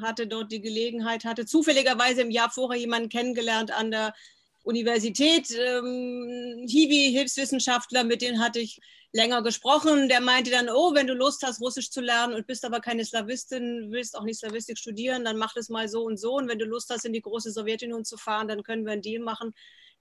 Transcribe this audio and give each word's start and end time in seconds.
Hatte 0.01 0.29
dort 0.29 0.53
die 0.53 0.61
Gelegenheit, 0.61 1.25
hatte 1.25 1.47
zufälligerweise 1.47 2.23
im 2.23 2.31
Jahr 2.31 2.51
vorher 2.51 2.79
jemanden 2.79 3.09
kennengelernt 3.09 3.73
an 3.73 3.91
der 3.91 4.15
Universität, 4.63 5.51
ähm, 5.51 6.65
Hiwi, 6.69 7.13
Hilfswissenschaftler, 7.13 8.05
mit 8.05 8.23
denen 8.23 8.41
hatte 8.41 8.61
ich 8.61 8.79
länger 9.13 9.43
gesprochen. 9.43 10.09
Der 10.09 10.21
meinte 10.21 10.51
dann, 10.51 10.69
oh, 10.69 10.95
wenn 10.95 11.07
du 11.07 11.15
Lust 11.15 11.43
hast, 11.45 11.61
Russisch 11.61 11.91
zu 11.91 12.01
lernen 12.01 12.35
und 12.35 12.47
bist 12.47 12.65
aber 12.65 12.81
keine 12.81 13.05
Slawistin, 13.05 13.91
willst 13.91 14.17
auch 14.17 14.25
nicht 14.25 14.39
Slawistik 14.39 14.79
studieren, 14.79 15.25
dann 15.25 15.39
mach 15.39 15.55
das 15.55 15.69
mal 15.69 15.89
so 15.89 16.03
und 16.05 16.19
so. 16.19 16.35
Und 16.35 16.49
wenn 16.49 16.59
du 16.59 16.67
Lust 16.67 16.91
hast, 16.91 17.05
in 17.05 17.13
die 17.13 17.23
große 17.23 17.51
Sowjetunion 17.51 18.05
zu 18.05 18.17
fahren, 18.17 18.49
dann 18.49 18.63
können 18.63 18.85
wir 18.85 18.93
einen 18.93 19.03
Deal 19.03 19.23
machen. 19.23 19.53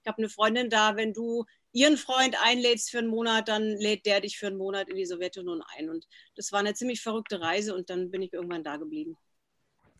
Ich 0.02 0.08
habe 0.08 0.18
eine 0.18 0.28
Freundin 0.28 0.70
da, 0.70 0.96
wenn 0.96 1.12
du 1.12 1.44
ihren 1.72 1.96
Freund 1.96 2.36
einlädst 2.42 2.90
für 2.90 2.98
einen 2.98 3.08
Monat, 3.08 3.48
dann 3.48 3.62
lädt 3.62 4.06
der 4.06 4.20
dich 4.20 4.38
für 4.38 4.46
einen 4.46 4.56
Monat 4.56 4.88
in 4.88 4.96
die 4.96 5.04
Sowjetunion 5.04 5.62
ein. 5.76 5.90
Und 5.90 6.06
das 6.36 6.52
war 6.52 6.60
eine 6.60 6.74
ziemlich 6.74 7.00
verrückte 7.00 7.40
Reise 7.40 7.74
und 7.74 7.90
dann 7.90 8.10
bin 8.10 8.22
ich 8.22 8.32
irgendwann 8.32 8.64
da 8.64 8.76
geblieben. 8.76 9.16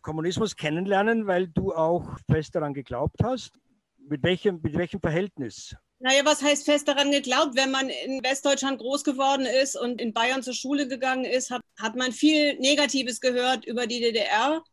Kommunismus 0.02 0.56
kennenlernen, 0.56 1.26
weil 1.26 1.48
du 1.48 1.74
auch 1.74 2.18
fest 2.30 2.54
daran 2.54 2.72
geglaubt 2.72 3.16
hast. 3.22 3.52
Mit 4.10 4.24
welchem, 4.24 4.60
mit 4.60 4.76
welchem 4.76 5.00
Verhältnis? 5.00 5.76
Naja, 6.00 6.24
was 6.24 6.42
heißt 6.42 6.64
fest 6.64 6.88
daran 6.88 7.12
geglaubt? 7.12 7.54
Wenn 7.54 7.70
man 7.70 7.88
in 7.88 8.20
Westdeutschland 8.24 8.80
groß 8.80 9.04
geworden 9.04 9.46
ist 9.46 9.76
und 9.76 10.00
in 10.00 10.12
Bayern 10.12 10.42
zur 10.42 10.52
Schule 10.52 10.88
gegangen 10.88 11.24
ist, 11.24 11.50
hat, 11.50 11.62
hat 11.78 11.94
man 11.94 12.10
viel 12.10 12.58
Negatives 12.58 13.20
gehört 13.20 13.64
über 13.66 13.86
die 13.86 14.00
DDR 14.00 14.64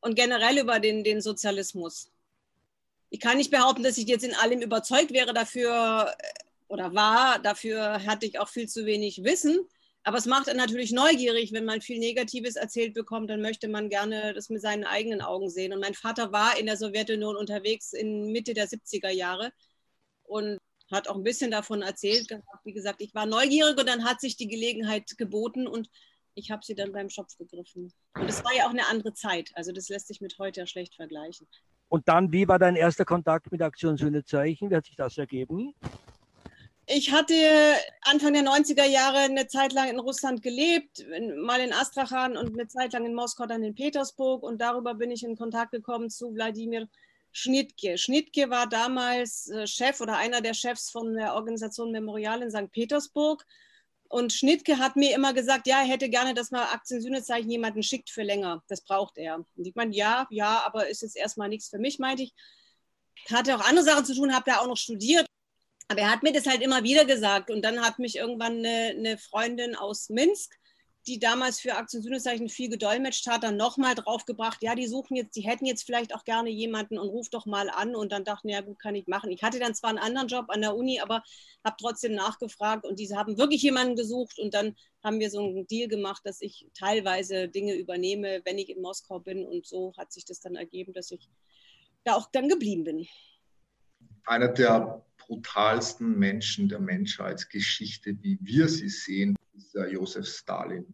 und 0.00 0.14
generell 0.14 0.58
über 0.58 0.78
den, 0.78 1.04
den 1.04 1.22
Sozialismus. 1.22 2.12
Ich 3.08 3.18
kann 3.18 3.38
nicht 3.38 3.50
behaupten, 3.50 3.82
dass 3.82 3.96
ich 3.96 4.08
jetzt 4.08 4.24
in 4.24 4.34
allem 4.34 4.60
überzeugt 4.60 5.10
wäre 5.10 5.32
dafür 5.32 6.14
äh, 6.18 6.28
oder 6.68 6.94
war. 6.94 7.38
Dafür 7.38 8.04
hatte 8.04 8.26
ich 8.26 8.38
auch 8.38 8.48
viel 8.48 8.68
zu 8.68 8.84
wenig 8.84 9.24
Wissen. 9.24 9.66
Aber 10.06 10.18
es 10.18 10.26
macht 10.26 10.46
natürlich 10.54 10.92
neugierig, 10.92 11.52
wenn 11.52 11.64
man 11.64 11.80
viel 11.80 11.98
Negatives 11.98 12.54
erzählt 12.54 12.94
bekommt, 12.94 13.28
dann 13.28 13.42
möchte 13.42 13.66
man 13.66 13.88
gerne 13.88 14.34
das 14.34 14.50
mit 14.50 14.62
seinen 14.62 14.84
eigenen 14.84 15.20
Augen 15.20 15.50
sehen. 15.50 15.72
Und 15.72 15.80
mein 15.80 15.94
Vater 15.94 16.30
war 16.30 16.56
in 16.56 16.66
der 16.66 16.76
Sowjetunion 16.76 17.34
unterwegs 17.34 17.92
in 17.92 18.30
Mitte 18.30 18.54
der 18.54 18.68
70er 18.68 19.10
Jahre 19.10 19.50
und 20.22 20.58
hat 20.92 21.08
auch 21.08 21.16
ein 21.16 21.24
bisschen 21.24 21.50
davon 21.50 21.82
erzählt. 21.82 22.28
Wie 22.62 22.72
gesagt, 22.72 23.02
ich 23.02 23.16
war 23.16 23.26
neugierig 23.26 23.76
und 23.80 23.88
dann 23.88 24.04
hat 24.04 24.20
sich 24.20 24.36
die 24.36 24.46
Gelegenheit 24.46 25.18
geboten 25.18 25.66
und 25.66 25.90
ich 26.34 26.52
habe 26.52 26.64
sie 26.64 26.76
dann 26.76 26.92
beim 26.92 27.10
Schopf 27.10 27.36
gegriffen. 27.36 27.92
Und 28.14 28.30
es 28.30 28.44
war 28.44 28.54
ja 28.54 28.66
auch 28.66 28.70
eine 28.70 28.86
andere 28.86 29.12
Zeit. 29.12 29.50
Also 29.54 29.72
das 29.72 29.88
lässt 29.88 30.06
sich 30.06 30.20
mit 30.20 30.38
heute 30.38 30.60
ja 30.60 30.66
schlecht 30.68 30.94
vergleichen. 30.94 31.48
Und 31.88 32.06
dann, 32.06 32.30
wie 32.30 32.46
war 32.46 32.60
dein 32.60 32.76
erster 32.76 33.04
Kontakt 33.04 33.50
mit 33.50 33.60
Aktion 33.60 33.96
Sühnezeichen? 33.96 34.70
Wie 34.70 34.76
hat 34.76 34.86
sich 34.86 34.94
das 34.94 35.18
ergeben? 35.18 35.74
Ich 36.88 37.10
hatte 37.10 37.34
Anfang 38.02 38.32
der 38.32 38.44
90er 38.44 38.84
Jahre 38.84 39.18
eine 39.18 39.48
Zeit 39.48 39.72
lang 39.72 39.88
in 39.88 39.98
Russland 39.98 40.40
gelebt, 40.40 41.04
mal 41.36 41.60
in 41.60 41.72
Astrachan 41.72 42.36
und 42.36 42.54
eine 42.54 42.68
Zeit 42.68 42.92
lang 42.92 43.04
in 43.04 43.14
Moskau, 43.14 43.46
dann 43.46 43.64
in 43.64 43.74
Petersburg. 43.74 44.44
Und 44.44 44.60
darüber 44.60 44.94
bin 44.94 45.10
ich 45.10 45.24
in 45.24 45.36
Kontakt 45.36 45.72
gekommen 45.72 46.10
zu 46.10 46.32
Wladimir 46.32 46.88
Schnitke. 47.32 47.98
Schnitke 47.98 48.50
war 48.50 48.68
damals 48.68 49.48
äh, 49.48 49.66
Chef 49.66 50.00
oder 50.00 50.16
einer 50.16 50.40
der 50.40 50.54
Chefs 50.54 50.90
von 50.90 51.14
der 51.14 51.34
Organisation 51.34 51.90
Memorial 51.90 52.40
in 52.42 52.52
St. 52.52 52.70
Petersburg. 52.70 53.44
Und 54.08 54.32
Schnitke 54.32 54.78
hat 54.78 54.94
mir 54.94 55.12
immer 55.12 55.34
gesagt, 55.34 55.66
ja, 55.66 55.80
er 55.80 55.88
hätte 55.88 56.08
gerne, 56.08 56.34
dass 56.34 56.52
man 56.52 56.62
Aktiensühnezeichen 56.68 57.50
jemanden 57.50 57.82
schickt 57.82 58.10
für 58.10 58.22
länger. 58.22 58.62
Das 58.68 58.82
braucht 58.82 59.18
er. 59.18 59.44
Und 59.56 59.66
ich 59.66 59.74
meine, 59.74 59.94
ja, 59.94 60.28
ja, 60.30 60.62
aber 60.64 60.88
ist 60.88 61.02
jetzt 61.02 61.16
erstmal 61.16 61.48
nichts 61.48 61.68
für 61.68 61.78
mich, 61.78 61.98
meinte 61.98 62.22
ich. 62.22 62.34
Hatte 63.28 63.56
auch 63.56 63.68
andere 63.68 63.84
Sachen 63.84 64.04
zu 64.04 64.14
tun, 64.14 64.32
habe 64.32 64.50
ja 64.50 64.60
auch 64.60 64.68
noch 64.68 64.76
studiert. 64.76 65.26
Aber 65.88 66.00
er 66.00 66.10
hat 66.10 66.22
mir 66.22 66.32
das 66.32 66.46
halt 66.46 66.62
immer 66.62 66.82
wieder 66.82 67.04
gesagt. 67.04 67.50
Und 67.50 67.64
dann 67.64 67.80
hat 67.80 67.98
mich 67.98 68.16
irgendwann 68.16 68.58
eine, 68.58 68.94
eine 68.96 69.18
Freundin 69.18 69.76
aus 69.76 70.08
Minsk, 70.08 70.52
die 71.06 71.20
damals 71.20 71.60
für 71.60 71.76
Aktion 71.76 72.02
Sühnezeichen 72.02 72.48
viel 72.48 72.68
gedolmetscht 72.68 73.28
hat, 73.28 73.44
dann 73.44 73.56
nochmal 73.56 73.94
draufgebracht, 73.94 74.60
ja, 74.62 74.74
die 74.74 74.88
suchen 74.88 75.16
jetzt, 75.16 75.36
die 75.36 75.42
hätten 75.42 75.64
jetzt 75.64 75.84
vielleicht 75.84 76.12
auch 76.12 76.24
gerne 76.24 76.50
jemanden 76.50 76.98
und 76.98 77.08
ruf 77.08 77.28
doch 77.28 77.46
mal 77.46 77.70
an. 77.70 77.94
Und 77.94 78.10
dann 78.10 78.24
dachten, 78.24 78.48
ja 78.48 78.60
gut, 78.60 78.80
kann 78.80 78.96
ich 78.96 79.06
machen. 79.06 79.30
Ich 79.30 79.44
hatte 79.44 79.60
dann 79.60 79.74
zwar 79.74 79.90
einen 79.90 80.00
anderen 80.00 80.26
Job 80.26 80.46
an 80.48 80.62
der 80.62 80.74
Uni, 80.74 81.00
aber 81.00 81.22
habe 81.64 81.76
trotzdem 81.78 82.14
nachgefragt 82.14 82.84
und 82.84 82.98
diese 82.98 83.16
haben 83.16 83.38
wirklich 83.38 83.62
jemanden 83.62 83.94
gesucht. 83.94 84.40
Und 84.40 84.52
dann 84.52 84.74
haben 85.04 85.20
wir 85.20 85.30
so 85.30 85.38
einen 85.38 85.66
Deal 85.68 85.88
gemacht, 85.88 86.22
dass 86.24 86.40
ich 86.40 86.66
teilweise 86.74 87.48
Dinge 87.48 87.74
übernehme, 87.74 88.40
wenn 88.44 88.58
ich 88.58 88.68
in 88.70 88.82
Moskau 88.82 89.20
bin. 89.20 89.46
Und 89.46 89.64
so 89.66 89.94
hat 89.96 90.12
sich 90.12 90.24
das 90.24 90.40
dann 90.40 90.56
ergeben, 90.56 90.92
dass 90.92 91.12
ich 91.12 91.28
da 92.02 92.14
auch 92.14 92.28
dann 92.32 92.48
geblieben 92.48 92.82
bin. 92.82 93.06
Einer 94.24 94.48
der 94.48 95.04
brutalsten 95.26 96.18
Menschen 96.18 96.68
der 96.68 96.80
Menschheitsgeschichte, 96.80 98.16
wie 98.22 98.38
wir 98.40 98.68
sie 98.68 98.88
sehen, 98.88 99.36
ist 99.54 99.74
der 99.74 99.90
Josef 99.90 100.26
Stalin. 100.26 100.86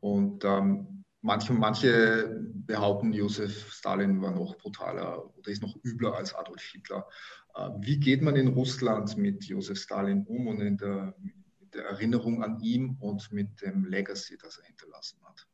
Und 0.00 0.44
ähm, 0.44 1.04
manche, 1.22 1.52
manche 1.52 2.40
behaupten, 2.66 3.12
Josef 3.12 3.72
Stalin 3.72 4.20
war 4.20 4.32
noch 4.32 4.56
brutaler 4.56 5.36
oder 5.36 5.50
ist 5.50 5.62
noch 5.62 5.76
übler 5.84 6.14
als 6.14 6.34
Adolf 6.34 6.62
Hitler. 6.62 7.06
Äh, 7.54 7.70
wie 7.80 7.98
geht 7.98 8.22
man 8.22 8.36
in 8.36 8.48
Russland 8.48 9.16
mit 9.16 9.44
Josef 9.44 9.78
Stalin 9.78 10.24
um 10.26 10.48
und 10.48 10.60
in 10.60 10.76
der, 10.76 11.14
mit 11.20 11.74
der 11.74 11.84
Erinnerung 11.84 12.42
an 12.42 12.60
ihn 12.60 12.96
und 13.00 13.30
mit 13.30 13.60
dem 13.62 13.84
Legacy, 13.84 14.36
das 14.38 14.58
er 14.58 14.64
hinterlassen 14.64 15.18
hat? 15.24 15.46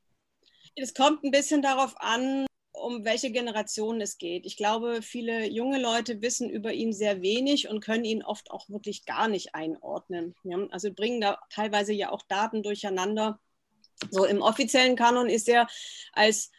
Es 0.76 0.94
kommt 0.94 1.24
ein 1.24 1.30
bisschen 1.30 1.62
darauf 1.62 1.94
an, 2.00 2.46
um 2.86 3.04
welche 3.04 3.32
Generation 3.32 4.00
es 4.00 4.16
geht. 4.16 4.46
Ich 4.46 4.56
glaube, 4.56 5.02
viele 5.02 5.50
junge 5.50 5.80
Leute 5.80 6.22
wissen 6.22 6.48
über 6.48 6.72
ihn 6.72 6.92
sehr 6.92 7.20
wenig 7.20 7.68
und 7.68 7.80
können 7.80 8.04
ihn 8.04 8.22
oft 8.22 8.52
auch 8.52 8.68
wirklich 8.68 9.04
gar 9.04 9.26
nicht 9.26 9.56
einordnen. 9.56 10.36
Ja? 10.44 10.58
Also 10.70 10.92
bringen 10.92 11.20
da 11.20 11.40
teilweise 11.50 11.92
ja 11.92 12.12
auch 12.12 12.22
Daten 12.28 12.62
durcheinander. 12.62 13.40
So 14.10 14.24
im 14.24 14.40
offiziellen 14.40 14.94
Kanon 14.94 15.28
ist 15.28 15.48
er 15.48 15.66
als 16.12 16.52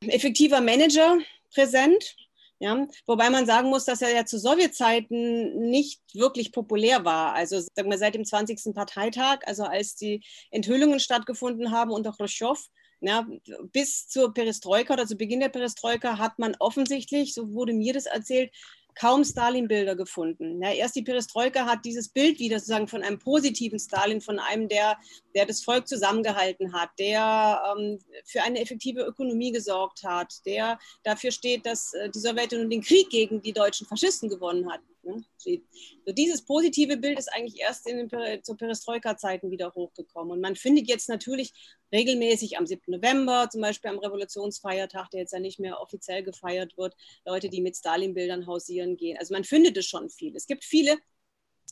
effektiver 0.00 0.62
Manager 0.62 1.18
präsent. 1.52 2.16
Ja, 2.60 2.86
wobei 3.04 3.28
man 3.28 3.44
sagen 3.44 3.68
muss, 3.68 3.84
dass 3.84 4.00
er 4.00 4.14
ja 4.14 4.24
zu 4.24 4.38
Sowjetzeiten 4.38 5.68
nicht 5.68 6.00
wirklich 6.14 6.50
populär 6.50 7.04
war. 7.04 7.34
Also 7.34 7.60
sagen 7.60 7.90
wir, 7.90 7.98
seit 7.98 8.14
dem 8.14 8.24
20. 8.24 8.72
Parteitag, 8.74 9.40
also 9.44 9.64
als 9.64 9.96
die 9.96 10.24
Enthüllungen 10.50 10.98
stattgefunden 10.98 11.72
haben 11.72 11.90
unter 11.90 12.12
Khrushchev, 12.12 12.58
ja, 13.06 13.26
bis 13.72 14.08
zur 14.08 14.32
Perestroika 14.32 14.94
oder 14.94 15.06
zu 15.06 15.16
Beginn 15.16 15.40
der 15.40 15.48
Perestroika 15.48 16.18
hat 16.18 16.38
man 16.38 16.56
offensichtlich, 16.58 17.34
so 17.34 17.52
wurde 17.52 17.72
mir 17.72 17.92
das 17.92 18.06
erzählt, 18.06 18.50
kaum 18.94 19.24
Stalin-Bilder 19.24 19.96
gefunden. 19.96 20.62
Ja, 20.62 20.72
erst 20.72 20.96
die 20.96 21.02
Perestroika 21.02 21.66
hat 21.66 21.84
dieses 21.84 22.08
Bild 22.08 22.38
wieder 22.38 22.58
sozusagen 22.58 22.88
von 22.88 23.02
einem 23.02 23.18
positiven 23.18 23.78
Stalin, 23.78 24.20
von 24.20 24.38
einem, 24.38 24.68
der, 24.68 24.96
der 25.34 25.46
das 25.46 25.62
Volk 25.62 25.88
zusammengehalten 25.88 26.72
hat, 26.72 26.90
der 26.98 27.74
ähm, 27.76 27.98
für 28.24 28.42
eine 28.42 28.60
effektive 28.60 29.02
Ökonomie 29.02 29.52
gesorgt 29.52 30.04
hat, 30.04 30.34
der 30.46 30.78
dafür 31.02 31.30
steht, 31.30 31.66
dass 31.66 31.92
äh, 31.94 32.08
die 32.10 32.20
Sowjetunion 32.20 32.70
den 32.70 32.82
Krieg 32.82 33.10
gegen 33.10 33.42
die 33.42 33.52
deutschen 33.52 33.86
Faschisten 33.86 34.28
gewonnen 34.28 34.70
hat. 34.70 34.80
Ne? 35.04 35.24
So 35.36 36.12
dieses 36.12 36.44
positive 36.44 36.96
Bild 36.96 37.18
ist 37.18 37.32
eigentlich 37.32 37.60
erst 37.60 37.86
in 37.86 38.08
den 38.08 38.42
zu 38.42 38.56
Perestroika-Zeiten 38.56 39.50
wieder 39.50 39.72
hochgekommen. 39.74 40.32
Und 40.32 40.40
man 40.40 40.56
findet 40.56 40.88
jetzt 40.88 41.08
natürlich 41.08 41.52
regelmäßig 41.92 42.58
am 42.58 42.66
7. 42.66 42.82
November, 42.86 43.48
zum 43.50 43.60
Beispiel 43.60 43.90
am 43.90 43.98
Revolutionsfeiertag, 43.98 45.10
der 45.10 45.20
jetzt 45.20 45.32
ja 45.32 45.40
nicht 45.40 45.60
mehr 45.60 45.80
offiziell 45.80 46.22
gefeiert 46.22 46.76
wird, 46.76 46.94
Leute, 47.24 47.48
die 47.48 47.60
mit 47.60 47.76
Stalin-Bildern 47.76 48.46
hausieren 48.46 48.96
gehen. 48.96 49.16
Also 49.18 49.34
man 49.34 49.44
findet 49.44 49.76
es 49.76 49.86
schon 49.86 50.10
viel. 50.10 50.34
Es 50.34 50.46
gibt 50.46 50.64
viele, 50.64 50.98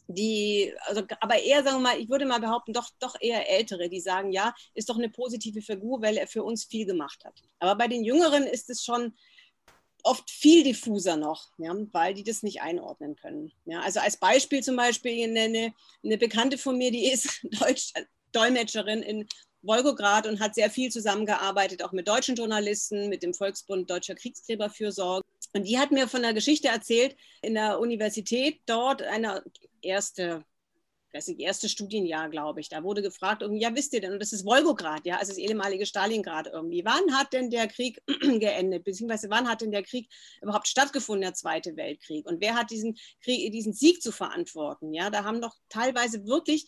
die, 0.08 0.72
also, 0.86 1.02
aber 1.20 1.38
eher, 1.42 1.62
sagen 1.62 1.76
wir 1.76 1.90
mal, 1.90 2.00
ich 2.00 2.08
würde 2.08 2.26
mal 2.26 2.40
behaupten, 2.40 2.72
doch, 2.72 2.90
doch 2.98 3.16
eher 3.20 3.48
Ältere, 3.48 3.88
die 3.88 4.00
sagen, 4.00 4.32
ja, 4.32 4.54
ist 4.74 4.88
doch 4.88 4.98
eine 4.98 5.08
positive 5.08 5.62
Figur, 5.62 6.02
weil 6.02 6.16
er 6.16 6.26
für 6.26 6.42
uns 6.42 6.64
viel 6.64 6.86
gemacht 6.86 7.24
hat. 7.24 7.42
Aber 7.58 7.76
bei 7.76 7.88
den 7.88 8.04
Jüngeren 8.04 8.44
ist 8.44 8.70
es 8.70 8.84
schon, 8.84 9.14
oft 10.02 10.30
viel 10.30 10.64
diffuser 10.64 11.16
noch, 11.16 11.48
ja, 11.58 11.74
weil 11.92 12.14
die 12.14 12.24
das 12.24 12.42
nicht 12.42 12.62
einordnen 12.62 13.16
können. 13.16 13.52
Ja, 13.64 13.80
also 13.80 14.00
als 14.00 14.16
Beispiel 14.16 14.62
zum 14.62 14.76
Beispiel 14.76 15.24
eine, 15.24 15.72
eine 16.04 16.18
Bekannte 16.18 16.58
von 16.58 16.76
mir, 16.76 16.90
die 16.90 17.10
ist 17.10 17.46
Deutsch, 17.60 17.92
Dolmetscherin 18.32 19.02
in 19.02 19.28
Wolgograd 19.62 20.26
und 20.26 20.40
hat 20.40 20.54
sehr 20.54 20.70
viel 20.70 20.90
zusammengearbeitet, 20.90 21.84
auch 21.84 21.92
mit 21.92 22.08
deutschen 22.08 22.34
Journalisten, 22.34 23.08
mit 23.08 23.22
dem 23.22 23.32
Volksbund 23.32 23.88
Deutscher 23.88 24.14
Kriegsgräberfürsorge. 24.14 25.24
Und 25.54 25.68
die 25.68 25.78
hat 25.78 25.92
mir 25.92 26.08
von 26.08 26.24
einer 26.24 26.34
Geschichte 26.34 26.68
erzählt 26.68 27.16
in 27.42 27.54
der 27.54 27.78
Universität 27.78 28.60
dort, 28.66 29.02
eine 29.02 29.44
erste 29.80 30.44
das 31.12 31.28
erste 31.28 31.68
Studienjahr, 31.68 32.30
glaube 32.30 32.60
ich. 32.60 32.68
Da 32.68 32.82
wurde 32.82 33.02
gefragt, 33.02 33.44
ja, 33.50 33.74
wisst 33.74 33.92
ihr 33.92 34.00
denn, 34.00 34.12
und 34.12 34.20
das 34.20 34.32
ist 34.32 34.44
Wolgograd, 34.46 35.04
ja, 35.04 35.18
also 35.18 35.32
das 35.32 35.38
ehemalige 35.38 35.86
Stalingrad 35.86 36.46
irgendwie. 36.46 36.84
Wann 36.84 37.14
hat 37.14 37.32
denn 37.32 37.50
der 37.50 37.68
Krieg 37.68 38.02
geendet? 38.06 38.84
Beziehungsweise 38.84 39.28
wann 39.30 39.48
hat 39.48 39.60
denn 39.60 39.70
der 39.70 39.82
Krieg 39.82 40.08
überhaupt 40.40 40.68
stattgefunden, 40.68 41.22
der 41.22 41.34
Zweite 41.34 41.76
Weltkrieg? 41.76 42.26
Und 42.26 42.40
wer 42.40 42.54
hat 42.54 42.70
diesen 42.70 42.96
Krieg, 43.22 43.52
diesen 43.52 43.74
Sieg 43.74 44.02
zu 44.02 44.10
verantworten? 44.10 44.92
Ja, 44.94 45.10
da 45.10 45.24
haben 45.24 45.40
doch 45.40 45.54
teilweise 45.68 46.26
wirklich 46.26 46.66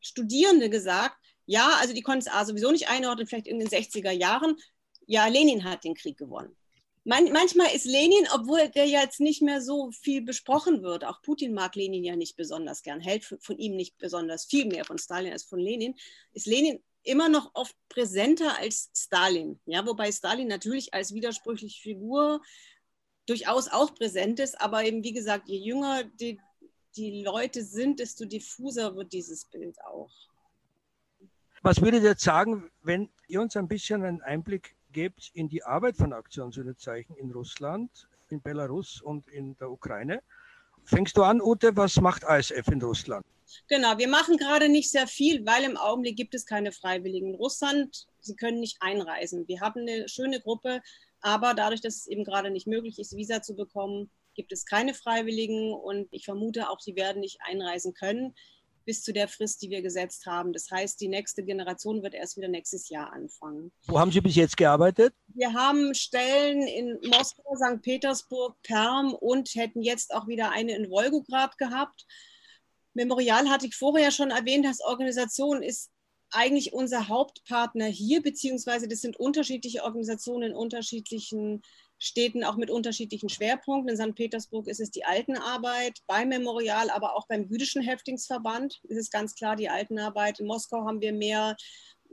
Studierende 0.00 0.70
gesagt, 0.70 1.16
ja, 1.46 1.76
also 1.80 1.94
die 1.94 2.02
konnten 2.02 2.26
es 2.26 2.32
A 2.32 2.44
sowieso 2.44 2.70
nicht 2.70 2.88
einordnen, 2.88 3.26
vielleicht 3.26 3.48
in 3.48 3.58
den 3.58 3.68
60er 3.68 4.10
Jahren. 4.10 4.56
Ja, 5.06 5.26
Lenin 5.26 5.64
hat 5.64 5.84
den 5.84 5.94
Krieg 5.94 6.16
gewonnen. 6.16 6.56
Man, 7.06 7.30
manchmal 7.32 7.74
ist 7.74 7.84
Lenin, 7.84 8.26
obwohl 8.32 8.70
der 8.70 8.86
jetzt 8.86 9.20
nicht 9.20 9.42
mehr 9.42 9.60
so 9.60 9.90
viel 9.90 10.22
besprochen 10.22 10.82
wird, 10.82 11.04
auch 11.04 11.20
Putin 11.20 11.52
mag 11.52 11.76
Lenin 11.76 12.02
ja 12.02 12.16
nicht 12.16 12.34
besonders 12.34 12.82
gern, 12.82 13.00
hält 13.00 13.24
von 13.24 13.58
ihm 13.58 13.76
nicht 13.76 13.98
besonders 13.98 14.46
viel 14.46 14.64
mehr 14.64 14.86
von 14.86 14.96
Stalin 14.96 15.32
als 15.32 15.42
von 15.42 15.58
Lenin, 15.58 15.94
ist 16.32 16.46
Lenin 16.46 16.82
immer 17.02 17.28
noch 17.28 17.50
oft 17.54 17.76
präsenter 17.90 18.58
als 18.58 18.90
Stalin. 18.96 19.60
Ja, 19.66 19.86
wobei 19.86 20.10
Stalin 20.10 20.48
natürlich 20.48 20.94
als 20.94 21.12
widersprüchliche 21.12 21.82
Figur 21.82 22.40
durchaus 23.26 23.68
auch 23.68 23.94
präsent 23.94 24.40
ist, 24.40 24.58
aber 24.58 24.84
eben 24.84 25.04
wie 25.04 25.12
gesagt, 25.12 25.48
je 25.48 25.58
jünger 25.58 26.04
die, 26.04 26.40
die 26.96 27.22
Leute 27.22 27.62
sind, 27.64 28.00
desto 28.00 28.24
diffuser 28.24 28.96
wird 28.96 29.12
dieses 29.12 29.44
Bild 29.44 29.76
auch. 29.84 30.10
Was 31.62 31.80
würdet 31.80 32.02
ihr 32.02 32.10
jetzt 32.10 32.24
sagen, 32.24 32.70
wenn 32.82 33.10
ihr 33.26 33.40
uns 33.40 33.56
ein 33.56 33.68
bisschen 33.68 34.04
einen 34.04 34.22
Einblick 34.22 34.74
gebt 34.94 35.30
in 35.34 35.50
die 35.50 35.62
Arbeit 35.62 35.98
von 35.98 36.14
Aktion 36.14 36.52
Sühnezeichen 36.52 37.14
in 37.16 37.30
Russland, 37.32 37.90
in 38.30 38.40
Belarus 38.40 39.02
und 39.02 39.28
in 39.28 39.56
der 39.58 39.70
Ukraine. 39.70 40.22
Fängst 40.84 41.16
du 41.18 41.22
an, 41.22 41.42
Ute, 41.42 41.76
was 41.76 42.00
macht 42.00 42.24
ASF 42.24 42.68
in 42.68 42.80
Russland? 42.80 43.24
Genau, 43.68 43.98
wir 43.98 44.08
machen 44.08 44.38
gerade 44.38 44.70
nicht 44.70 44.90
sehr 44.90 45.06
viel, 45.06 45.44
weil 45.44 45.64
im 45.64 45.76
Augenblick 45.76 46.16
gibt 46.16 46.34
es 46.34 46.46
keine 46.46 46.72
Freiwilligen 46.72 47.30
in 47.30 47.34
Russland. 47.34 48.06
Sie 48.20 48.36
können 48.36 48.60
nicht 48.60 48.78
einreisen. 48.80 49.46
Wir 49.46 49.60
haben 49.60 49.80
eine 49.80 50.08
schöne 50.08 50.40
Gruppe, 50.40 50.80
aber 51.20 51.52
dadurch, 51.52 51.82
dass 51.82 51.96
es 51.96 52.06
eben 52.06 52.24
gerade 52.24 52.50
nicht 52.50 52.66
möglich 52.66 52.98
ist, 52.98 53.16
Visa 53.16 53.42
zu 53.42 53.54
bekommen, 53.54 54.10
gibt 54.34 54.52
es 54.52 54.64
keine 54.64 54.94
Freiwilligen 54.94 55.72
und 55.72 56.08
ich 56.10 56.24
vermute 56.24 56.68
auch, 56.68 56.80
sie 56.80 56.96
werden 56.96 57.20
nicht 57.20 57.38
einreisen 57.44 57.94
können 57.94 58.34
bis 58.84 59.02
zu 59.02 59.12
der 59.12 59.28
Frist, 59.28 59.62
die 59.62 59.70
wir 59.70 59.82
gesetzt 59.82 60.26
haben. 60.26 60.52
Das 60.52 60.70
heißt, 60.70 61.00
die 61.00 61.08
nächste 61.08 61.44
Generation 61.44 62.02
wird 62.02 62.14
erst 62.14 62.36
wieder 62.36 62.48
nächstes 62.48 62.88
Jahr 62.88 63.12
anfangen. 63.12 63.72
Wo 63.86 63.98
haben 63.98 64.12
Sie 64.12 64.20
bis 64.20 64.36
jetzt 64.36 64.56
gearbeitet? 64.56 65.14
Wir 65.28 65.52
haben 65.52 65.94
Stellen 65.94 66.62
in 66.62 66.98
Moskau, 67.08 67.56
St. 67.56 67.82
Petersburg, 67.82 68.56
Perm 68.62 69.14
und 69.14 69.54
hätten 69.54 69.82
jetzt 69.82 70.14
auch 70.14 70.26
wieder 70.26 70.50
eine 70.50 70.76
in 70.76 70.90
Wolgograd 70.90 71.58
gehabt. 71.58 72.06
Memorial 72.94 73.48
hatte 73.48 73.66
ich 73.66 73.74
vorher 73.74 74.10
schon 74.10 74.30
erwähnt, 74.30 74.66
als 74.66 74.80
Organisation 74.80 75.62
ist 75.62 75.90
eigentlich 76.30 76.72
unser 76.72 77.08
Hauptpartner 77.08 77.86
hier, 77.86 78.22
beziehungsweise 78.22 78.88
das 78.88 79.00
sind 79.00 79.16
unterschiedliche 79.16 79.84
Organisationen 79.84 80.50
in 80.50 80.56
unterschiedlichen 80.56 81.62
Städten 82.04 82.44
auch 82.44 82.56
mit 82.56 82.70
unterschiedlichen 82.70 83.30
Schwerpunkten. 83.30 83.88
In 83.88 83.96
St. 83.96 84.14
Petersburg 84.14 84.68
ist 84.68 84.80
es 84.80 84.90
die 84.90 85.04
Altenarbeit, 85.04 86.00
beim 86.06 86.28
Memorial, 86.28 86.90
aber 86.90 87.16
auch 87.16 87.26
beim 87.26 87.48
jüdischen 87.48 87.82
Häftlingsverband 87.82 88.80
ist 88.84 88.98
es 88.98 89.10
ganz 89.10 89.34
klar 89.34 89.56
die 89.56 89.70
Altenarbeit. 89.70 90.38
In 90.38 90.46
Moskau 90.46 90.84
haben 90.84 91.00
wir 91.00 91.14
mehr 91.14 91.56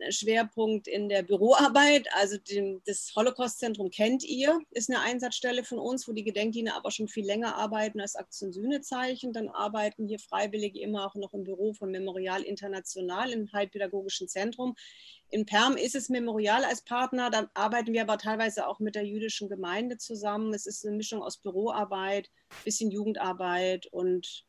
Schwerpunkt 0.09 0.87
in 0.87 1.09
der 1.09 1.23
Büroarbeit. 1.23 2.07
Also 2.15 2.37
den, 2.37 2.81
das 2.85 3.13
Holocaust-Zentrum 3.15 3.89
kennt 3.89 4.23
ihr, 4.23 4.59
ist 4.71 4.89
eine 4.89 5.01
Einsatzstelle 5.01 5.63
von 5.63 5.79
uns, 5.79 6.07
wo 6.07 6.13
die 6.13 6.23
Gedenkdiener 6.23 6.75
aber 6.75 6.91
schon 6.91 7.07
viel 7.07 7.25
länger 7.25 7.55
arbeiten 7.55 8.01
als 8.01 8.15
Aktion 8.15 8.51
Sühnezeichen. 8.51 9.33
Dann 9.33 9.49
arbeiten 9.49 10.07
hier 10.07 10.19
Freiwillige 10.19 10.79
immer 10.79 11.05
auch 11.05 11.15
noch 11.15 11.33
im 11.33 11.43
Büro 11.43 11.73
von 11.73 11.91
Memorial 11.91 12.43
International 12.43 13.31
im 13.31 13.51
Heilpädagogischen 13.51 14.27
Zentrum. 14.27 14.75
In 15.29 15.45
Perm 15.45 15.77
ist 15.77 15.95
es 15.95 16.09
Memorial 16.09 16.65
als 16.65 16.81
Partner, 16.81 17.29
da 17.29 17.49
arbeiten 17.53 17.93
wir 17.93 18.01
aber 18.01 18.17
teilweise 18.17 18.67
auch 18.67 18.79
mit 18.79 18.95
der 18.95 19.05
jüdischen 19.05 19.47
Gemeinde 19.47 19.97
zusammen. 19.97 20.53
Es 20.53 20.65
ist 20.65 20.85
eine 20.85 20.97
Mischung 20.97 21.23
aus 21.23 21.37
Büroarbeit, 21.37 22.29
bisschen 22.65 22.91
Jugendarbeit 22.91 23.87
und 23.87 24.45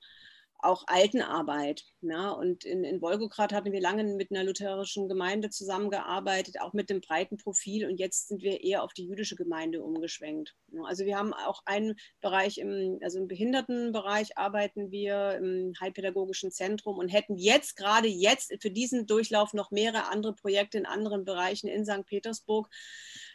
auch 0.63 0.85
Altenarbeit. 0.87 1.85
Ja, 2.01 2.31
und 2.31 2.65
in, 2.65 2.85
in 2.85 3.01
Wolgograd 3.01 3.53
hatten 3.53 3.73
wir 3.73 3.81
lange 3.81 4.05
mit 4.05 4.31
einer 4.31 4.45
lutherischen 4.45 5.09
Gemeinde 5.09 5.51
zusammengearbeitet, 5.51 6.61
auch 6.61 6.73
mit 6.73 6.91
dem 6.91 7.01
breiten 7.01 7.37
Profil. 7.37 7.87
Und 7.87 7.99
jetzt 7.99 8.29
sind 8.29 8.43
wir 8.43 8.63
eher 8.63 8.83
auf 8.83 8.93
die 8.93 9.07
jüdische 9.07 9.37
Gemeinde 9.37 9.83
umgeschwenkt. 9.83 10.55
Ja, 10.69 10.83
also 10.85 11.05
wir 11.05 11.17
haben 11.17 11.33
auch 11.35 11.63
einen 11.65 11.97
Bereich, 12.21 12.59
im, 12.59 12.99
also 13.03 13.19
im 13.19 13.29
Behindertenbereich 13.29 14.39
arbeiten 14.39 14.91
wir 14.91 15.37
im 15.37 15.73
Heilpädagogischen 15.81 16.51
Zentrum 16.51 16.99
und 16.99 17.09
hätten 17.09 17.37
jetzt, 17.37 17.77
gerade 17.77 18.09
jetzt, 18.09 18.55
für 18.61 18.71
diesen 18.71 19.07
Durchlauf 19.07 19.53
noch 19.53 19.71
mehrere 19.71 20.09
andere 20.09 20.35
Projekte 20.35 20.79
in 20.79 20.87
anderen 20.87 21.25
Bereichen 21.25 21.69
in 21.69 21.85
St. 21.85 22.07
Petersburg 22.07 22.69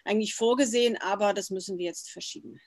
eigentlich 0.05 0.35
vorgesehen, 0.35 0.97
aber 0.97 1.33
das 1.33 1.49
müssen 1.49 1.77
wir 1.77 1.85
jetzt 1.85 2.09
verschieben. 2.09 2.59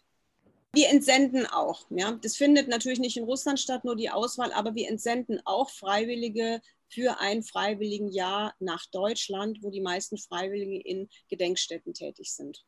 Wir 0.73 0.89
entsenden 0.89 1.47
auch. 1.47 1.87
Ja. 1.91 2.13
Das 2.13 2.37
findet 2.37 2.69
natürlich 2.69 3.01
nicht 3.01 3.17
in 3.17 3.25
Russland 3.25 3.59
statt, 3.59 3.85
nur 3.85 3.97
die 3.97 4.11
Auswahl, 4.11 4.53
aber 4.53 4.75
wir 4.75 4.89
entsenden 4.89 5.41
auch 5.45 5.71
Freiwillige 5.71 6.61
für 6.89 7.19
ein 7.21 7.43
Freiwilligenjahr 7.43 8.55
nach 8.59 8.85
Deutschland, 8.87 9.59
wo 9.63 9.71
die 9.71 9.81
meisten 9.81 10.19
Freiwillige 10.19 10.81
in 10.81 11.09
Gedenkstätten 11.29 11.95
tätig 11.95 12.33
sind. 12.33 12.65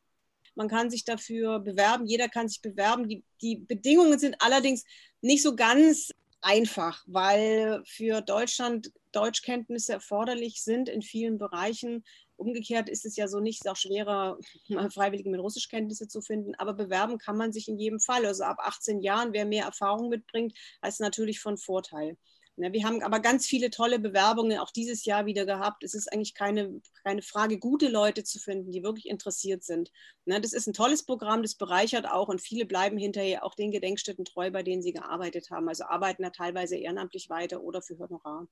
Man 0.55 0.67
kann 0.67 0.89
sich 0.89 1.03
dafür 1.03 1.59
bewerben, 1.59 2.05
jeder 2.05 2.29
kann 2.29 2.47
sich 2.47 2.61
bewerben. 2.61 3.09
Die, 3.09 3.23
die 3.41 3.57
Bedingungen 3.57 4.19
sind 4.19 4.35
allerdings 4.39 4.83
nicht 5.21 5.41
so 5.41 5.55
ganz 5.55 6.11
einfach, 6.41 7.03
weil 7.07 7.81
für 7.85 8.21
Deutschland 8.21 8.91
Deutschkenntnisse 9.13 9.93
erforderlich 9.93 10.61
sind 10.61 10.89
in 10.89 11.01
vielen 11.01 11.37
Bereichen. 11.37 12.03
Umgekehrt 12.35 12.89
ist 12.89 13.05
es 13.05 13.15
ja 13.15 13.27
so 13.27 13.39
nicht, 13.39 13.63
ist 13.63 13.69
auch 13.69 13.75
schwerer, 13.75 14.37
Freiwillige 14.93 15.29
mit 15.29 15.39
Russischkenntnisse 15.39 16.07
zu 16.07 16.21
finden, 16.21 16.55
aber 16.55 16.73
bewerben 16.73 17.17
kann 17.17 17.37
man 17.37 17.51
sich 17.51 17.67
in 17.67 17.77
jedem 17.77 17.99
Fall. 17.99 18.25
Also 18.25 18.43
ab 18.43 18.57
18 18.59 19.01
Jahren, 19.01 19.33
wer 19.33 19.45
mehr 19.45 19.65
Erfahrung 19.65 20.09
mitbringt, 20.09 20.53
ist 20.85 20.99
natürlich 20.99 21.39
von 21.39 21.57
Vorteil. 21.57 22.17
Ja, 22.55 22.71
wir 22.71 22.83
haben 22.83 23.01
aber 23.01 23.19
ganz 23.19 23.47
viele 23.47 23.71
tolle 23.71 23.97
Bewerbungen 23.97 24.59
auch 24.59 24.69
dieses 24.69 25.05
Jahr 25.05 25.25
wieder 25.25 25.43
gehabt. 25.45 25.83
Es 25.83 25.95
ist 25.95 26.11
eigentlich 26.13 26.35
keine, 26.35 26.81
keine 27.03 27.23
Frage, 27.23 27.57
gute 27.57 27.87
Leute 27.87 28.23
zu 28.23 28.37
finden, 28.39 28.71
die 28.71 28.83
wirklich 28.83 29.07
interessiert 29.07 29.63
sind. 29.63 29.89
Ja, 30.25 30.39
das 30.39 30.53
ist 30.53 30.67
ein 30.67 30.73
tolles 30.73 31.03
Programm, 31.03 31.41
das 31.41 31.55
bereichert 31.55 32.05
auch 32.07 32.27
und 32.27 32.41
viele 32.41 32.65
bleiben 32.67 32.97
hinterher 32.99 33.43
auch 33.43 33.55
den 33.55 33.71
Gedenkstätten 33.71 34.23
treu, 34.23 34.51
bei 34.51 34.61
denen 34.61 34.83
sie 34.83 34.93
gearbeitet 34.93 35.49
haben. 35.49 35.67
Also 35.67 35.85
arbeiten 35.85 36.21
da 36.21 36.29
teilweise 36.29 36.75
ehrenamtlich 36.77 37.27
weiter 37.29 37.63
oder 37.63 37.81
für 37.81 37.97
Honorar. 37.97 38.47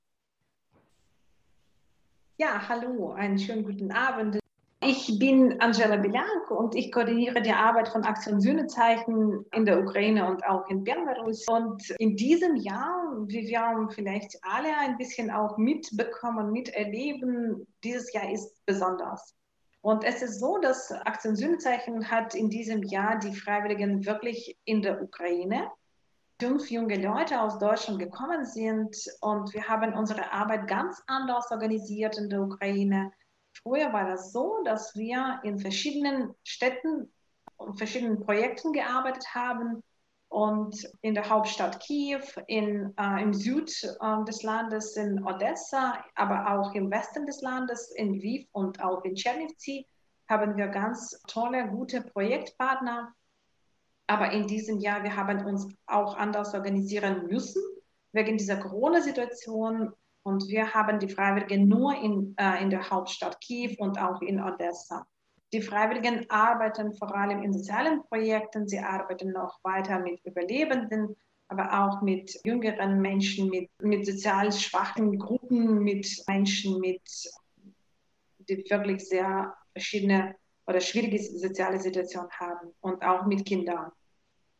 Ja, 2.42 2.68
hallo, 2.68 3.12
einen 3.12 3.38
schönen 3.38 3.62
guten 3.62 3.92
Abend. 3.92 4.40
Ich 4.84 5.16
bin 5.20 5.60
Angela 5.60 5.94
Bilanco 5.94 6.56
und 6.56 6.74
ich 6.74 6.90
koordiniere 6.90 7.40
die 7.40 7.52
Arbeit 7.52 7.88
von 7.88 8.02
Aktion 8.02 8.40
Sühnezeichen 8.40 9.46
in 9.52 9.64
der 9.64 9.80
Ukraine 9.80 10.28
und 10.28 10.44
auch 10.44 10.68
in 10.68 10.82
Belarus. 10.82 11.46
Und 11.46 11.88
in 12.00 12.16
diesem 12.16 12.56
Jahr, 12.56 13.14
wie 13.28 13.46
wir 13.46 13.88
vielleicht 13.94 14.40
alle 14.42 14.76
ein 14.76 14.98
bisschen 14.98 15.30
auch 15.30 15.56
mitbekommen, 15.56 16.50
miterleben, 16.50 17.64
dieses 17.84 18.12
Jahr 18.12 18.28
ist 18.32 18.66
besonders. 18.66 19.36
Und 19.80 20.02
es 20.02 20.20
ist 20.20 20.40
so, 20.40 20.58
dass 20.58 20.90
Aktion 20.90 21.36
Sühnezeichen 21.36 22.10
hat 22.10 22.34
in 22.34 22.50
diesem 22.50 22.82
Jahr 22.82 23.20
die 23.20 23.36
Freiwilligen 23.36 24.04
wirklich 24.04 24.58
in 24.64 24.82
der 24.82 25.00
Ukraine 25.00 25.70
fünf 26.42 26.72
junge 26.72 27.00
Leute 27.00 27.40
aus 27.40 27.56
Deutschland 27.60 28.00
gekommen 28.00 28.44
sind 28.44 28.96
und 29.20 29.54
wir 29.54 29.68
haben 29.68 29.94
unsere 29.94 30.32
Arbeit 30.32 30.66
ganz 30.66 31.00
anders 31.06 31.48
organisiert 31.52 32.18
in 32.18 32.28
der 32.28 32.42
Ukraine. 32.42 33.12
Früher 33.62 33.92
war 33.92 34.08
das 34.08 34.32
so, 34.32 34.58
dass 34.64 34.96
wir 34.96 35.38
in 35.44 35.60
verschiedenen 35.60 36.34
Städten 36.42 37.12
und 37.58 37.76
verschiedenen 37.76 38.18
Projekten 38.18 38.72
gearbeitet 38.72 39.24
haben 39.32 39.84
und 40.30 40.84
in 41.02 41.14
der 41.14 41.30
Hauptstadt 41.30 41.78
Kiew, 41.78 42.24
in, 42.48 42.92
äh, 42.98 43.22
im 43.22 43.32
Süd 43.32 43.70
äh, 44.00 44.24
des 44.24 44.42
Landes 44.42 44.96
in 44.96 45.24
Odessa, 45.24 46.04
aber 46.16 46.58
auch 46.58 46.74
im 46.74 46.90
Westen 46.90 47.24
des 47.24 47.40
Landes 47.40 47.92
in 47.92 48.14
Lviv 48.14 48.48
und 48.50 48.82
auch 48.82 49.04
in 49.04 49.14
Chernivtsi 49.14 49.86
haben 50.28 50.56
wir 50.56 50.66
ganz 50.66 51.22
tolle, 51.28 51.68
gute 51.68 52.02
Projektpartner 52.02 53.14
aber 54.06 54.32
in 54.32 54.46
diesem 54.46 54.78
Jahr, 54.78 55.02
wir 55.02 55.16
haben 55.16 55.44
uns 55.46 55.68
auch 55.86 56.16
anders 56.16 56.54
organisieren 56.54 57.26
müssen 57.26 57.62
wegen 58.12 58.36
dieser 58.36 58.56
Corona-Situation. 58.56 59.92
Und 60.24 60.48
wir 60.48 60.72
haben 60.72 60.98
die 61.00 61.08
Freiwilligen 61.08 61.66
nur 61.66 61.94
in, 61.96 62.34
äh, 62.38 62.62
in 62.62 62.70
der 62.70 62.90
Hauptstadt 62.90 63.40
Kiew 63.40 63.74
und 63.78 63.98
auch 63.98 64.20
in 64.22 64.40
Odessa. 64.40 65.06
Die 65.52 65.60
Freiwilligen 65.60 66.30
arbeiten 66.30 66.94
vor 66.94 67.14
allem 67.14 67.42
in 67.42 67.52
sozialen 67.52 68.02
Projekten. 68.04 68.68
Sie 68.68 68.78
arbeiten 68.78 69.32
noch 69.32 69.58
weiter 69.64 69.98
mit 69.98 70.24
Überlebenden, 70.24 71.16
aber 71.48 71.84
auch 71.84 72.02
mit 72.02 72.38
jüngeren 72.44 73.00
Menschen, 73.00 73.50
mit, 73.50 73.68
mit 73.82 74.06
sozial 74.06 74.52
schwachen 74.52 75.18
Gruppen, 75.18 75.80
mit 75.80 76.06
Menschen, 76.26 76.80
mit, 76.80 77.02
die 78.48 78.64
wirklich 78.70 79.06
sehr 79.06 79.54
verschiedene 79.72 80.34
oder 80.66 80.80
schwierige 80.80 81.18
soziale 81.18 81.78
Situationen 81.78 82.30
haben 82.30 82.72
und 82.80 83.02
auch 83.02 83.26
mit 83.26 83.44
Kindern. 83.44 83.90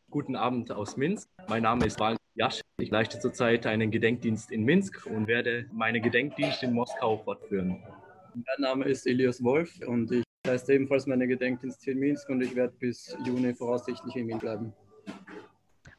Guten 0.09 0.35
Abend 0.35 0.71
aus 0.71 0.97
Minsk. 0.97 1.29
Mein 1.47 1.63
Name 1.63 1.85
ist 1.85 1.99
Valentin 1.99 2.23
Jasch. 2.35 2.61
Ich 2.79 2.91
leiste 2.91 3.19
zurzeit 3.19 3.65
einen 3.65 3.89
Gedenkdienst 3.89 4.51
in 4.51 4.63
Minsk 4.63 5.05
und 5.07 5.27
werde 5.27 5.69
meinen 5.71 6.01
Gedenkdienst 6.01 6.63
in 6.63 6.73
Moskau 6.73 7.17
fortführen. 7.17 7.83
Mein 8.33 8.59
Name 8.59 8.85
ist 8.85 9.07
Elias 9.07 9.43
Wolf 9.43 9.79
und 9.87 10.11
ich 10.11 10.23
leiste 10.45 10.73
ebenfalls 10.73 11.07
meine 11.07 11.27
Gedenkdienst 11.27 11.83
hier 11.83 11.93
in 11.93 11.99
Minsk 11.99 12.29
und 12.29 12.41
ich 12.41 12.55
werde 12.55 12.73
bis 12.79 13.15
Juni 13.25 13.53
voraussichtlich 13.53 14.15
in 14.15 14.27
Wien 14.27 14.39
bleiben. 14.39 14.73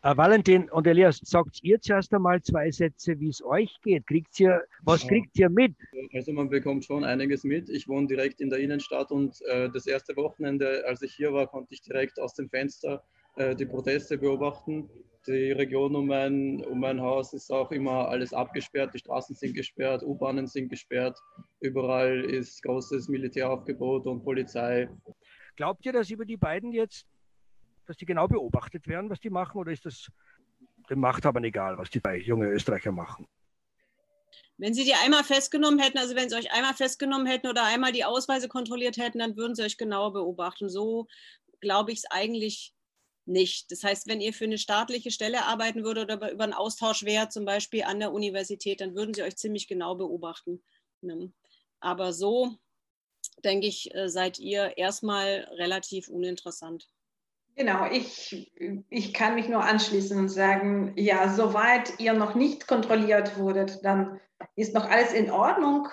Uh, 0.06 0.14
Valentin 0.14 0.70
und 0.70 0.86
Elias, 0.86 1.18
sagt 1.24 1.62
ihr 1.62 1.80
zuerst 1.80 2.12
einmal 2.12 2.42
zwei 2.42 2.70
Sätze, 2.70 3.18
wie 3.20 3.30
es 3.30 3.42
euch 3.42 3.74
geht. 3.80 4.06
Kriegt 4.06 4.38
ihr, 4.38 4.62
was 4.82 5.08
kriegt 5.08 5.38
ihr 5.38 5.48
mit? 5.48 5.74
Also 6.12 6.30
man 6.32 6.50
bekommt 6.50 6.84
schon 6.84 7.04
einiges 7.04 7.42
mit. 7.42 7.70
Ich 7.70 7.88
wohne 7.88 8.06
direkt 8.06 8.42
in 8.42 8.50
der 8.50 8.58
Innenstadt 8.58 9.10
und 9.10 9.40
äh, 9.46 9.70
das 9.70 9.86
erste 9.86 10.14
Wochenende, 10.16 10.84
als 10.86 11.00
ich 11.00 11.14
hier 11.14 11.32
war, 11.32 11.46
konnte 11.46 11.72
ich 11.72 11.80
direkt 11.80 12.20
aus 12.20 12.34
dem 12.34 12.50
Fenster 12.50 13.02
äh, 13.36 13.56
die 13.56 13.64
Proteste 13.64 14.18
beobachten. 14.18 14.90
Die 15.26 15.52
Region 15.52 15.96
um 15.96 16.06
mein, 16.06 16.62
um 16.66 16.80
mein 16.80 17.00
Haus 17.00 17.32
ist 17.32 17.50
auch 17.50 17.72
immer 17.72 18.08
alles 18.08 18.34
abgesperrt. 18.34 18.92
Die 18.92 18.98
Straßen 18.98 19.34
sind 19.34 19.54
gesperrt, 19.54 20.02
U-Bahnen 20.02 20.46
sind 20.46 20.68
gesperrt. 20.68 21.18
Überall 21.60 22.26
ist 22.26 22.62
großes 22.62 23.08
Militäraufgebot 23.08 24.06
und 24.06 24.22
Polizei. 24.22 24.86
Glaubt 25.56 25.86
ihr, 25.86 25.94
dass 25.94 26.10
über 26.10 26.26
die 26.26 26.36
beiden 26.36 26.72
jetzt 26.72 27.06
dass 27.86 27.96
die 27.96 28.06
genau 28.06 28.26
beobachtet 28.28 28.86
werden, 28.86 29.10
was 29.10 29.20
die 29.20 29.30
machen, 29.30 29.58
oder 29.58 29.72
ist 29.72 29.84
das 29.84 30.10
den 30.90 31.00
Machthabern 31.00 31.44
egal, 31.44 31.78
was 31.78 31.90
die 31.90 32.00
drei 32.00 32.18
junge 32.18 32.48
Österreicher 32.48 32.92
machen? 32.92 33.26
Wenn 34.56 34.74
sie 34.74 34.84
die 34.84 34.94
einmal 34.94 35.24
festgenommen 35.24 35.80
hätten, 35.80 35.98
also 35.98 36.14
wenn 36.14 36.28
sie 36.28 36.36
euch 36.36 36.52
einmal 36.52 36.74
festgenommen 36.74 37.26
hätten 37.26 37.48
oder 37.48 37.64
einmal 37.64 37.92
die 37.92 38.04
Ausweise 38.04 38.48
kontrolliert 38.48 38.96
hätten, 38.96 39.18
dann 39.18 39.36
würden 39.36 39.54
sie 39.54 39.62
euch 39.62 39.76
genauer 39.76 40.12
beobachten. 40.12 40.68
So 40.68 41.08
glaube 41.60 41.92
ich 41.92 41.98
es 41.98 42.10
eigentlich 42.10 42.72
nicht. 43.26 43.70
Das 43.72 43.82
heißt, 43.82 44.06
wenn 44.06 44.20
ihr 44.20 44.32
für 44.32 44.44
eine 44.44 44.58
staatliche 44.58 45.10
Stelle 45.10 45.44
arbeiten 45.46 45.82
würdet 45.82 46.04
oder 46.04 46.30
über 46.30 46.44
einen 46.44 46.52
Austausch 46.52 47.04
wäre, 47.04 47.28
zum 47.30 47.44
Beispiel 47.44 47.84
an 47.84 47.98
der 47.98 48.12
Universität, 48.12 48.80
dann 48.80 48.94
würden 48.94 49.14
sie 49.14 49.22
euch 49.22 49.36
ziemlich 49.36 49.66
genau 49.66 49.94
beobachten. 49.96 50.62
Ne? 51.00 51.32
Aber 51.80 52.12
so, 52.12 52.56
denke 53.44 53.66
ich, 53.66 53.94
äh, 53.94 54.08
seid 54.08 54.38
ihr 54.38 54.76
erstmal 54.76 55.48
relativ 55.56 56.08
uninteressant. 56.08 56.88
Genau, 57.56 57.86
ich, 57.90 58.52
ich 58.90 59.14
kann 59.14 59.36
mich 59.36 59.48
nur 59.48 59.62
anschließen 59.62 60.18
und 60.18 60.28
sagen, 60.28 60.92
ja, 60.96 61.28
soweit 61.28 62.00
ihr 62.00 62.12
noch 62.12 62.34
nicht 62.34 62.66
kontrolliert 62.66 63.38
wurdet, 63.38 63.84
dann 63.84 64.20
ist 64.56 64.74
noch 64.74 64.90
alles 64.90 65.12
in 65.12 65.30
Ordnung. 65.30 65.88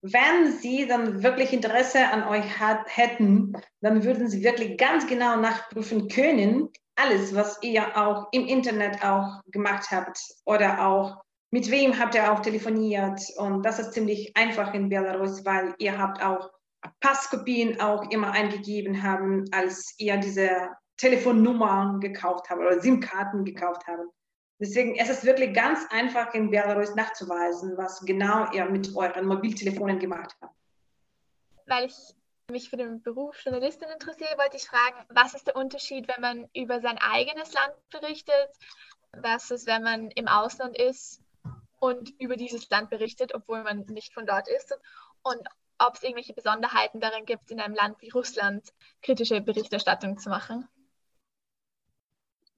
Wenn 0.00 0.52
sie 0.52 0.86
dann 0.86 1.22
wirklich 1.22 1.52
Interesse 1.52 2.08
an 2.08 2.24
euch 2.24 2.58
hat, 2.58 2.80
hätten, 2.86 3.52
dann 3.80 4.04
würden 4.04 4.28
sie 4.28 4.42
wirklich 4.42 4.78
ganz 4.78 5.06
genau 5.06 5.36
nachprüfen 5.36 6.08
können, 6.08 6.70
alles, 6.96 7.34
was 7.34 7.58
ihr 7.62 7.96
auch 7.96 8.28
im 8.32 8.46
Internet 8.46 9.04
auch 9.04 9.42
gemacht 9.46 9.90
habt 9.90 10.18
oder 10.44 10.86
auch 10.86 11.22
mit 11.50 11.70
wem 11.70 11.98
habt 11.98 12.14
ihr 12.14 12.32
auch 12.32 12.40
telefoniert. 12.40 13.20
Und 13.36 13.62
das 13.64 13.78
ist 13.78 13.92
ziemlich 13.92 14.34
einfach 14.36 14.72
in 14.72 14.88
Belarus, 14.88 15.44
weil 15.44 15.74
ihr 15.78 15.98
habt 15.98 16.22
auch 16.22 16.50
Passkopien 17.00 17.80
auch 17.80 18.10
immer 18.10 18.32
eingegeben 18.32 19.02
haben, 19.02 19.44
als 19.52 19.94
ihr 19.98 20.16
diese 20.16 20.70
Telefonnummern 21.02 21.98
gekauft 21.98 22.48
haben 22.48 22.60
oder 22.60 22.80
SIM-Karten 22.80 23.44
gekauft 23.44 23.88
haben. 23.88 24.08
Deswegen 24.60 24.94
ist 24.94 25.10
es 25.10 25.24
wirklich 25.24 25.52
ganz 25.52 25.80
einfach 25.90 26.32
in 26.32 26.48
Belarus 26.48 26.94
nachzuweisen, 26.94 27.76
was 27.76 28.02
genau 28.02 28.48
ihr 28.52 28.66
mit 28.66 28.94
euren 28.94 29.26
Mobiltelefonen 29.26 29.98
gemacht 29.98 30.36
habt. 30.40 30.54
Weil 31.66 31.86
ich 31.86 31.96
mich 32.48 32.70
für 32.70 32.76
den 32.76 33.02
Beruf 33.02 33.36
Journalistin 33.42 33.88
interessiere, 33.88 34.38
wollte 34.38 34.56
ich 34.56 34.68
fragen, 34.68 35.04
was 35.08 35.34
ist 35.34 35.48
der 35.48 35.56
Unterschied, 35.56 36.06
wenn 36.06 36.20
man 36.20 36.48
über 36.54 36.80
sein 36.80 36.98
eigenes 36.98 37.52
Land 37.52 37.74
berichtet, 37.90 38.50
versus 39.20 39.66
wenn 39.66 39.82
man 39.82 40.08
im 40.12 40.28
Ausland 40.28 40.78
ist 40.78 41.20
und 41.80 42.10
über 42.20 42.36
dieses 42.36 42.70
Land 42.70 42.90
berichtet, 42.90 43.34
obwohl 43.34 43.64
man 43.64 43.86
nicht 43.86 44.14
von 44.14 44.24
dort 44.24 44.46
ist? 44.46 44.72
Und 45.22 45.40
ob 45.78 45.96
es 45.96 46.04
irgendwelche 46.04 46.32
Besonderheiten 46.32 47.00
darin 47.00 47.24
gibt, 47.24 47.50
in 47.50 47.58
einem 47.58 47.74
Land 47.74 48.00
wie 48.00 48.10
Russland 48.10 48.72
kritische 49.02 49.40
Berichterstattung 49.40 50.16
zu 50.18 50.30
machen? 50.30 50.68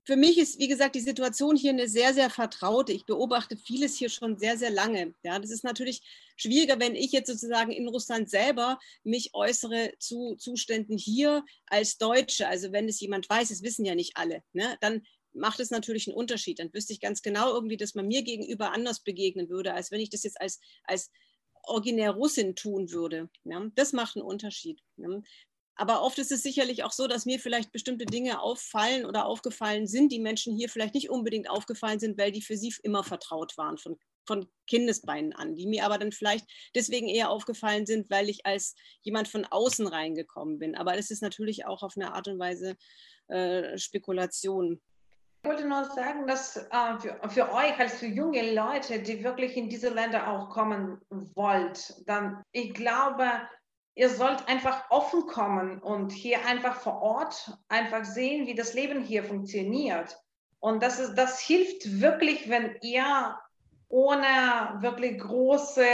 Für 0.04 0.16
mich 0.16 0.38
ist, 0.38 0.58
wie 0.58 0.68
gesagt, 0.68 0.94
die 0.94 1.00
Situation 1.00 1.56
hier 1.56 1.70
eine 1.70 1.88
sehr, 1.88 2.12
sehr 2.12 2.28
vertraute. 2.28 2.92
Ich 2.92 3.06
beobachte 3.06 3.56
vieles 3.56 3.96
hier 3.96 4.11
schon 4.11 4.38
sehr, 4.38 4.58
sehr 4.58 4.70
lange. 4.70 5.14
Ja, 5.23 5.38
das 5.38 5.50
ist 5.50 5.64
natürlich 5.64 6.02
schwieriger, 6.37 6.78
wenn 6.78 6.94
ich 6.94 7.12
jetzt 7.12 7.28
sozusagen 7.28 7.73
in 7.73 7.88
Russland 7.88 8.28
selber 8.28 8.78
mich 9.02 9.34
äußere 9.34 9.94
zu 9.99 10.37
Zuständen 10.37 10.99
hier 10.99 11.44
als 11.66 11.96
Deutsche. 11.96 12.46
Also 12.49 12.70
wenn 12.70 12.87
es 12.87 13.00
jemand 13.00 13.28
weiß, 13.28 13.50
es 13.50 13.62
wissen 13.62 13.87
ja 13.87 13.94
nicht 13.94 14.16
alle, 14.16 14.42
ne, 14.52 14.76
dann 14.80 15.02
macht 15.32 15.58
es 15.58 15.70
natürlich 15.70 16.06
einen 16.06 16.16
Unterschied. 16.16 16.58
Dann 16.58 16.73
wüsste 16.73 16.92
ich 16.92 17.00
ganz 17.00 17.23
genau 17.23 17.54
irgendwie, 17.54 17.78
dass 17.78 17.94
man 17.94 18.06
mir 18.06 18.23
gegenüber 18.23 18.73
anders 18.73 19.00
begegnen 19.00 19.49
würde, 19.49 19.73
als 19.73 19.90
wenn 19.90 20.00
ich 20.00 20.11
das 20.11 20.23
jetzt 20.23 20.40
als, 20.40 20.61
als 20.84 21.11
originär 21.62 22.11
Russin 22.11 22.54
tun 22.54 22.90
würde. 22.90 23.30
Ja, 23.44 23.66
das 23.75 23.94
macht 23.94 24.16
einen 24.16 24.25
Unterschied. 24.25 24.80
Ja. 24.99 25.08
Aber 25.76 26.02
oft 26.02 26.19
ist 26.19 26.31
es 26.31 26.43
sicherlich 26.43 26.85
auch 26.85 26.93
so, 26.93 27.07
dass 27.09 27.26
mir 27.26 27.40
vielleicht 27.40 27.73
bestimmte 27.73 28.07
Dinge 28.07 28.40
auffallen 28.40 29.04
oder 29.04 29.26
aufgefallen 29.26 29.87
sind, 29.87 30.12
die 30.12 30.21
Menschen 30.21 30.54
hier 30.54 30.69
vielleicht 30.69 30.95
nicht 30.95 31.11
unbedingt 31.11 31.50
aufgefallen 31.50 31.99
sind, 31.99 32.16
weil 32.19 32.31
die 32.31 32.43
für 32.43 32.57
sie 32.57 32.73
immer 32.83 33.02
vertraut 33.02 33.57
waren 33.59 33.76
von, 33.78 33.99
von 34.26 34.47
Kindesbeinen 34.69 35.33
an, 35.33 35.57
die 35.57 35.66
mir 35.66 35.85
aber 35.85 35.99
dann 35.99 36.12
vielleicht 36.12 36.47
deswegen 36.75 37.09
eher 37.09 37.31
aufgefallen 37.31 37.87
sind, 37.87 38.09
weil 38.09 38.28
ich 38.28 38.47
als 38.47 38.76
jemand 39.02 39.28
von 39.28 39.45
außen 39.45 39.87
reingekommen 39.87 40.59
bin. 40.59 40.76
Aber 40.76 40.95
das 40.95 41.11
ist 41.11 41.23
natürlich 41.23 41.66
auch 41.66 41.83
auf 41.83 41.95
eine 41.97 42.14
Art 42.14 42.28
und 42.28 42.38
Weise 42.38 42.76
äh, 43.28 43.76
Spekulation. 43.76 44.81
Ich 45.43 45.50
wollte 45.50 45.69
nur 45.69 45.85
sagen, 45.85 46.26
dass 46.26 46.57
äh, 46.57 46.99
für, 47.00 47.28
für, 47.28 47.52
euch 47.52 47.78
als 47.78 47.99
für 47.99 48.07
junge 48.07 48.54
Leute, 48.54 49.02
die 49.02 49.23
wirklich 49.23 49.57
in 49.57 49.69
diese 49.69 49.90
Länder 49.90 50.28
auch 50.28 50.49
kommen 50.49 51.00
wollt, 51.35 51.95
dann 52.07 52.43
ich 52.52 52.73
glaube, 52.73 53.26
ihr 53.94 54.08
sollt 54.10 54.48
einfach 54.48 54.90
offen 54.90 55.26
kommen 55.26 55.78
und 55.78 56.10
hier 56.12 56.44
einfach 56.46 56.76
vor 56.76 57.00
Ort 57.00 57.58
einfach 57.68 58.04
sehen, 58.04 58.46
wie 58.46 58.54
das 58.54 58.74
Leben 58.74 59.02
hier 59.02 59.24
funktioniert. 59.24 60.18
Und 60.58 60.82
das, 60.82 60.98
ist, 60.98 61.14
das 61.14 61.40
hilft 61.40 62.00
wirklich, 62.00 62.48
wenn 62.48 62.76
ihr 62.80 63.38
ohne 63.88 64.78
wirklich 64.80 65.18
große 65.20 65.86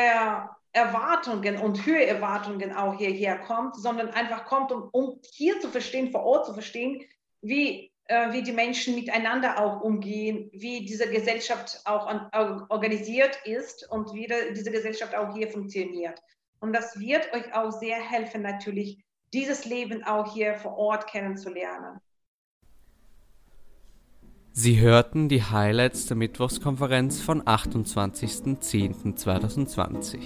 Erwartungen 0.72 1.58
und 1.58 1.84
höhere 1.84 2.06
Erwartungen 2.06 2.72
auch 2.72 2.96
hierher 2.96 3.38
kommt, 3.40 3.76
sondern 3.76 4.10
einfach 4.10 4.44
kommt, 4.44 4.70
um, 4.70 4.88
um 4.92 5.20
hier 5.32 5.60
zu 5.60 5.68
verstehen, 5.68 6.12
vor 6.12 6.22
Ort 6.22 6.46
zu 6.46 6.54
verstehen, 6.54 7.04
wie, 7.42 7.92
äh, 8.04 8.32
wie 8.32 8.42
die 8.42 8.52
Menschen 8.52 8.94
miteinander 8.94 9.58
auch 9.58 9.80
umgehen, 9.80 10.48
wie 10.52 10.86
diese 10.86 11.10
Gesellschaft 11.10 11.82
auch 11.84 12.06
an, 12.06 12.30
organisiert 12.68 13.38
ist 13.44 13.90
und 13.90 14.14
wie 14.14 14.28
diese 14.54 14.70
Gesellschaft 14.70 15.14
auch 15.14 15.34
hier 15.34 15.48
funktioniert. 15.48 16.22
Und 16.60 16.74
das 16.74 17.00
wird 17.00 17.32
euch 17.32 17.54
auch 17.54 17.72
sehr 17.72 17.96
helfen, 17.96 18.42
natürlich 18.42 19.02
dieses 19.32 19.64
Leben 19.64 20.04
auch 20.04 20.30
hier 20.32 20.54
vor 20.54 20.76
Ort 20.76 21.06
kennenzulernen. 21.06 22.00
Sie 24.52 24.80
hörten 24.80 25.28
die 25.28 25.42
Highlights 25.42 26.06
der 26.06 26.16
Mittwochskonferenz 26.16 27.20
von 27.20 27.42
28.10.2020. 27.42 30.18